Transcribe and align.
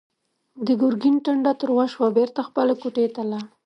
د 0.65 0.67
ګرګين 0.81 1.15
ټنډه 1.25 1.53
تروه 1.61 1.85
شوه، 1.93 2.07
بېرته 2.17 2.39
خپلې 2.47 2.73
کوټې 2.81 3.05
ته 3.15 3.21
لاړ. 3.29 3.43